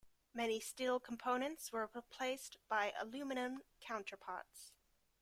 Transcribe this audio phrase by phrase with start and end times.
[0.33, 4.71] Many steel components were replaced by aluminium counterparts.